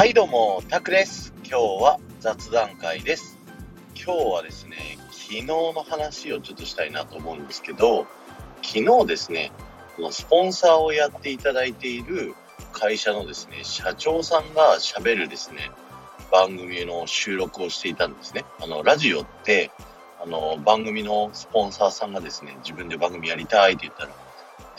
[0.00, 1.34] はいどうも、タクです。
[1.44, 3.38] 今日は雑談会です。
[3.94, 8.06] 今日はですね、昨日の話をちょっとしたいなと思うんですけど、
[8.62, 9.52] 昨日ですね、
[9.96, 12.34] このスポンサーをやっていただいている
[12.72, 15.70] 会社のですね、社長さんが喋るですね、
[16.32, 18.46] 番組の収録をしていたんですね。
[18.58, 19.70] あの、ラジオって、
[20.18, 24.12] あの、番組のスポンサーさんがですね、自分で番組やりたいって言ったら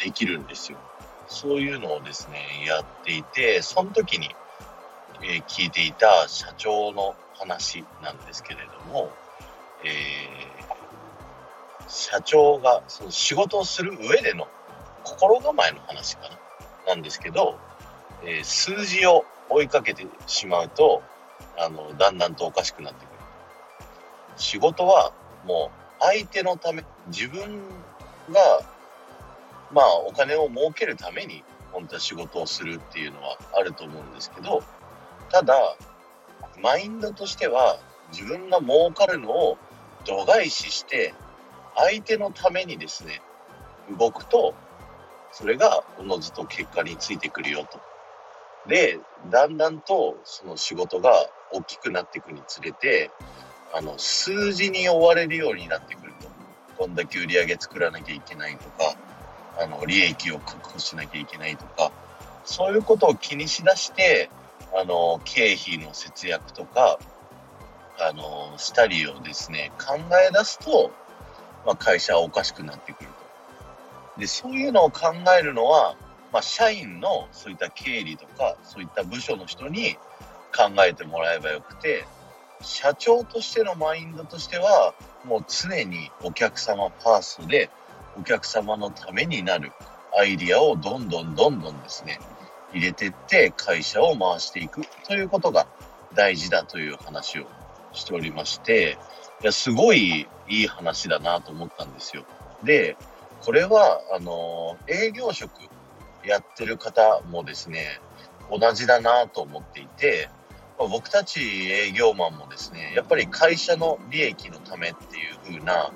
[0.03, 0.79] できるんですよ。
[1.27, 4.35] そういうのをですね、やっていて、その時に、
[5.23, 9.11] えー、聞いていた社長の話なんですけれども、
[9.84, 14.47] えー、社長がその仕事をする上での
[15.03, 16.30] 心構えの話か
[16.85, 17.57] な、なんですけど、
[18.23, 21.02] えー、数字を追いかけてしまうと、
[21.58, 23.16] あの、だんだんとおかしくなってくる。
[24.38, 25.11] 仕事は
[25.45, 27.41] もう相手のため、自分
[28.31, 28.61] が、
[29.72, 34.64] まあお金を儲けるために本当は仕事をするっていうのはあると思うんですけど、
[35.31, 35.77] ただ、
[36.61, 37.79] マインドとしては
[38.11, 39.57] 自分が儲かるのを
[40.05, 41.13] 度外視して、
[41.75, 43.21] 相手のためにですね、
[43.97, 44.53] 動くと、
[45.31, 47.79] それがおのずと結果についてくるよと。
[48.67, 51.13] で、だんだんとその仕事が
[51.52, 53.11] 大きくなっていくにつれて、
[53.73, 56.29] あの、数字に追われるようになってくると。
[56.77, 58.95] こんだけ売り上げ作らなきゃいけないとか、
[59.57, 61.91] あの、利益を確保しなきゃいけないとか、
[62.43, 64.29] そういうことを気にしだして、
[64.73, 66.97] あの、経費の節約とか、
[68.00, 69.95] あの、したりをですね、考
[70.27, 70.91] え出すと、
[71.66, 73.09] まあ、会社はおかしくなってくる
[74.16, 74.19] と。
[74.19, 75.95] で、そういうのを考えるのは、
[76.31, 79.95] まあ、社員のそういった経理とか、そういった部署の人に
[80.55, 82.05] 考えてもらえばよくて、
[82.61, 84.94] 社長としてのマインドとしては、
[85.25, 87.69] もう常にお客様ファーストで、
[88.17, 89.72] お客様のためになる
[90.17, 92.19] アイディアをどんどんどんどんですね、
[92.73, 95.67] 入れてって会社を回していくということが
[96.14, 97.45] 大事だという話を
[97.93, 98.98] しておりまして、
[99.42, 102.23] いや、すごいいい話だなと思ったんですよ。
[102.64, 102.98] で、
[103.43, 105.52] これは、あの、営業職
[106.23, 107.99] やってる方もですね、
[108.52, 110.30] 同じだなと思っていて、
[110.77, 115.92] 僕たち営業マンもですね、やっぱり会社の利益のためっていう風な、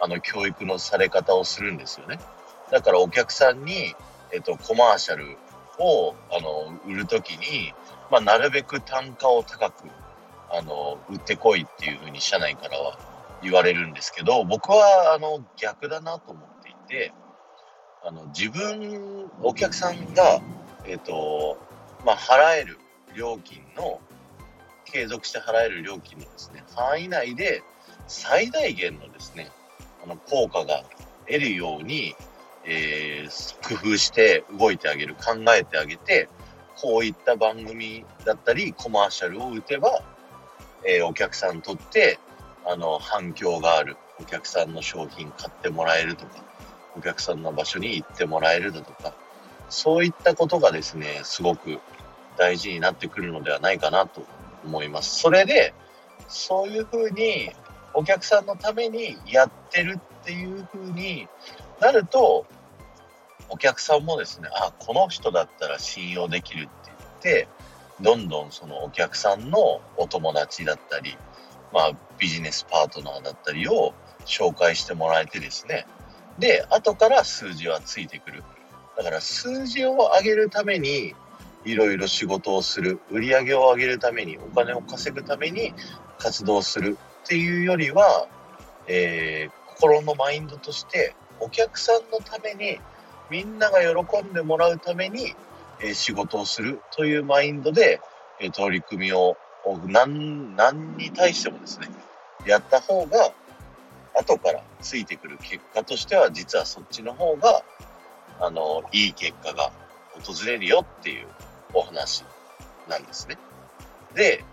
[0.00, 2.18] あの、教育のされ方をするんですよね。
[2.70, 3.94] だからお客さんに、
[4.32, 5.36] えっと、コマーシャル
[5.80, 7.72] を、あの、売るときに、
[8.10, 9.88] まあ、なるべく単価を高く、
[10.50, 12.98] あの、売ってこいっていう風に社内からは
[13.42, 17.12] 言われるんですけど、僕は、あの、逆だなと思っていて、
[18.02, 20.40] あの、自分、お客さんが、
[20.84, 21.58] えっと、
[22.04, 22.78] まあ、払える
[23.14, 24.00] 料金の、
[24.84, 27.62] 継続して払える料金のですね、範囲内で
[28.08, 29.50] 最大限のですね、
[30.02, 30.82] あの、効果が
[31.26, 32.14] 得るように、
[32.64, 36.28] えー、工夫して動いてあげる、考えてあげて、
[36.76, 40.02] こういった番組だったり、コマーシャルを打てば、
[40.86, 42.18] えー、お客さんにとって、
[42.64, 43.96] あの、反響がある。
[44.20, 46.44] お客さんの商品買ってもらえるとか、
[46.96, 49.14] お客さんの場所に行ってもらえるだとか、
[49.70, 51.78] そういったことがですね、すごく
[52.36, 54.22] 大事になってくるのではないかなと
[54.64, 55.20] 思います。
[55.20, 55.72] それで、
[56.28, 57.50] そういうふうに
[57.94, 61.28] お客さんのためにやってるっていうふうに
[61.80, 62.46] なると、
[63.48, 67.48] お客さんもですね、あ、この人だったら信用できるって言って、
[68.00, 71.16] どんどんそのお客さんのお友達だったり、
[71.72, 75.86] まあビジネスパートナーだったりを紹介してもらえてですね、
[76.38, 78.42] で、後から数字はついてくる。
[78.96, 81.14] だから数字を上げるために、
[81.64, 85.74] いろいろ仕事をする、売り上げを上げるために、お金を稼ぐために
[86.18, 88.26] 活動するっていうよりは、
[88.86, 92.78] えー、心のマインドとして、お客さんのために、
[93.30, 95.34] みんなが喜んでもらうために、
[95.80, 98.00] え、仕事をするというマインドで、
[98.40, 99.38] え、取り組みを
[99.86, 101.88] 何、何に対してもですね、
[102.44, 103.32] やった方が、
[104.14, 107.62] 後からついてくる結果としては、実はそっちの方が、
[108.38, 109.72] あの、いい結果が
[110.12, 111.26] 訪れるよっていう
[111.72, 112.24] お話
[112.86, 113.38] なんですね。
[114.14, 114.44] で、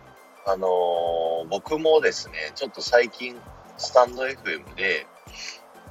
[0.46, 3.38] あのー、僕もですね、ちょっと最近、
[3.78, 5.06] スタンド FM で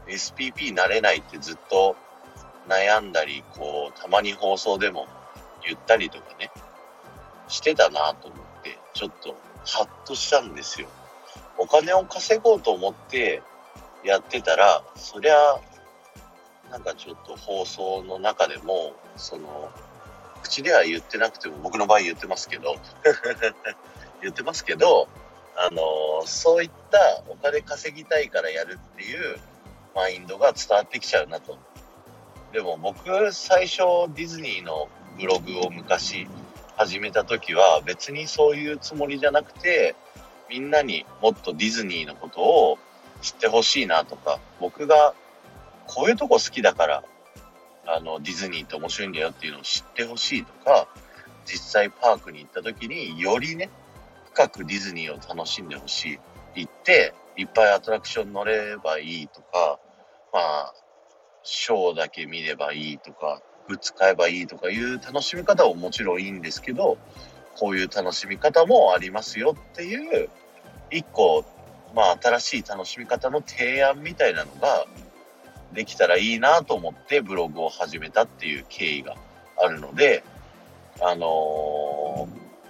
[0.07, 1.97] SPP なれないってずっと
[2.69, 5.07] 悩んだり、こう、たまに放送でも
[5.65, 6.51] 言ったりとかね、
[7.49, 10.89] してたなと思って、ちょっとハッとしたんですよ。
[11.59, 13.43] お金を稼ごうと思って
[14.05, 15.35] やってたら、そりゃ、
[16.71, 19.71] なんかちょっと放送の中でも、その、
[20.43, 22.77] 口では言ってなくても、僕の場合言ってますけど、
[24.23, 25.09] 言ってますけど、
[25.57, 29.39] あの、そういったお金稼ぎたいからやるっていう
[29.97, 31.59] マインドが伝わってきちゃうなと。
[32.53, 33.79] でも僕、最初
[34.15, 34.89] ディズニーの
[35.19, 36.29] ブログを昔
[36.77, 39.97] 始めた時は別にそういうつもりじゃなくて、
[40.51, 42.79] みんなにもっとディズニーのことを
[43.23, 45.15] 知ってほしいなとか、僕が
[45.87, 47.05] こういうとこ好きだから、
[47.87, 50.89] あの、ディズニーって面白いんだよっていうのを知ってほしいとか、
[51.47, 53.71] 実際パークに行った時によりね、
[54.35, 56.19] 深くディズニーを楽しんでほしい。
[56.57, 59.79] 行って、いっぱいアトラクション乗ればいいとか、
[60.33, 60.75] まあ、
[61.43, 66.99] ショーだけ見ればいいとか、グッズ買えばいいとかいう楽しみ方ももちろんいいんですけど、
[67.59, 70.29] こういう楽しみ方もありますよっていう、
[70.91, 71.45] 一個、
[71.95, 74.87] まあ新しい楽しみ方の提案みたいなのが
[75.73, 79.17] できたらいいなと思ってブログを始めたっていう経緯が
[79.59, 80.23] あるので、
[81.01, 81.27] あのー、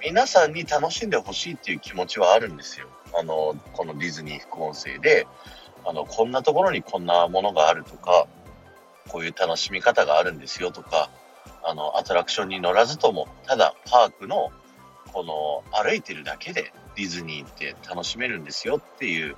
[0.02, 2.88] 皆さんに楽しんでほしいっていう気持ちはあるんですよ。
[3.18, 5.26] あの、このディズニー副音声で、
[5.84, 8.26] あの、こんなところにこんなものがあるとか、
[9.08, 11.10] こういう楽しみ方があるんですよとか、
[11.62, 14.50] あの、アトラクションに乗らずとも、ただパークの、
[15.12, 19.36] この、歩いてるだけでディズニーって楽しめるんですよっていう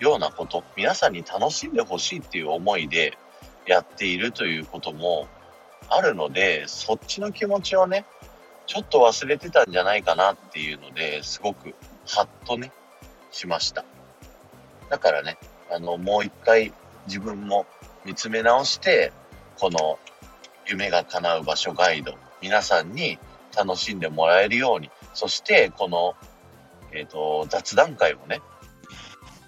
[0.00, 3.18] ようなこと、皆さんに楽しんでほしいっていう思いで
[3.66, 5.28] やっているということも
[5.88, 8.04] あるので、そっちの気持ちをね、
[8.66, 11.74] ちょっと忘れてたんじゃないかなっていうので、すごく
[12.06, 12.72] ハッとね、
[13.30, 13.84] しました。
[14.90, 15.38] だからね、
[15.70, 16.72] あの、もう一回
[17.06, 17.66] 自分も
[18.04, 19.12] 見つめ直して、
[19.58, 19.98] この
[20.66, 23.18] 夢が叶う場所ガイド、皆さんに
[23.56, 26.14] 楽しんでもらえるように、そしてこの、
[26.92, 28.40] えっ、ー、と、雑談会もね、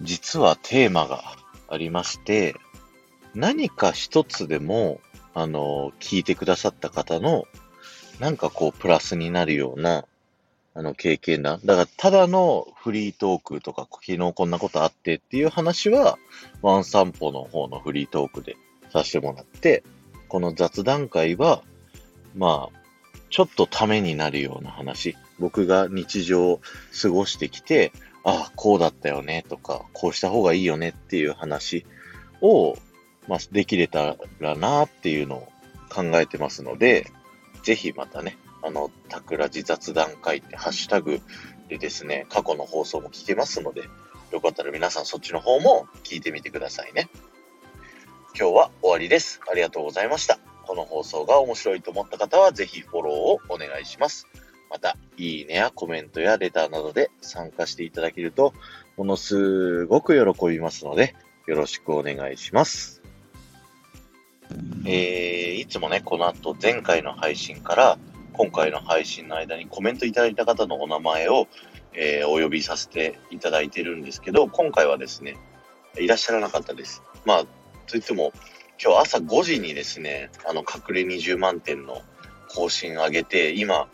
[0.02, 1.22] 実はテーマが
[1.68, 2.54] ありまして、
[3.34, 5.00] 何か一つでも、
[5.34, 7.44] あの、聞いてくださった方の、
[8.20, 10.04] なんかこう、プラスになるような、
[10.74, 11.60] あの、経験談。
[11.64, 16.18] だから、ただのフリートークとか、昨日こんなことあってっていう話は、
[16.62, 18.56] ワン散歩の方のフリートークで
[18.92, 19.84] させてもらって、
[20.28, 21.62] この雑談会は、
[22.34, 22.78] まあ、
[23.30, 25.16] ちょっとためになるような話。
[25.38, 26.60] 僕が日常を
[27.00, 27.92] 過ごしてきて、
[28.24, 31.84] ああ、こうだったよねとか、こうした方がいいよねっていう話
[32.40, 32.76] を、
[33.28, 35.48] まあ、できれたらなっていうのを
[35.88, 37.10] 考えてますので、
[37.64, 41.20] ぜひまたね、あの、タクラジ雑談会ってハッシュタグ
[41.68, 43.88] でですね、過去の放送も聞けますので、
[44.30, 47.08] よかったら皆さんそっちの方も聞いてみてくださいね。
[48.38, 49.40] 今日は終わりです。
[49.50, 50.38] ありがとうございました。
[50.66, 54.26] この放送が面白いと思った方はぜひフォローをお願いします。
[54.70, 58.52] また、いいねやコメントやレターなどで参加していただけると、
[58.96, 61.14] ものすごく喜びますので、
[61.46, 62.93] よろしくお願いします。
[64.86, 67.98] えー、いつもね、この後前回の配信から
[68.32, 71.46] 今回の配信の間にコメントいただいた方のお名前を、
[71.92, 75.36] えー、お呼びさせていただいてるんですけど、今回はですね、
[75.96, 77.02] いらっしゃらなかったです。
[77.24, 77.44] まあ、
[77.86, 78.32] といっても、
[78.82, 82.02] 今日朝5時にですね、あの、隠れ20万点の
[82.48, 83.88] 更新上げて、今、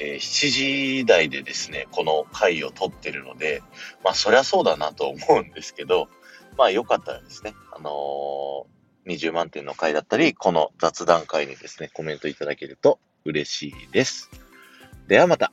[0.00, 3.62] えー、7時台でですね、この回を撮ってるので、
[4.02, 6.08] まあ、そりゃそうだなと思うんですけど、
[6.56, 8.64] まあ、よかったらですね、あのー、
[9.06, 14.30] 20万点の回だったり、この雑談会にですね、コメントいただけると嬉しいです。
[15.08, 15.50] ではまた。